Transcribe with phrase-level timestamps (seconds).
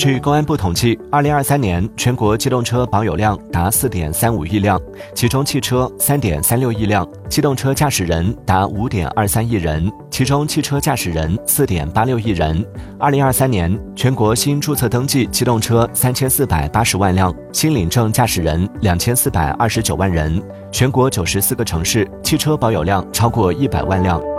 [0.00, 4.80] 据公安部统计二零二三年全国机动车保有量达四点三五亿辆
[5.14, 12.64] 其中汽车三点三六亿辆机动车驾驶人达五点二三亿人其中汽车驾驶人四点八六亿人。
[12.98, 20.42] 二零二三年全国新注册登记机动车三千四百八十万辆新领证驾驶人两千四百二十九万人。
[20.72, 24.29] 全国九十四个城市汽车保有量超过一百万辆。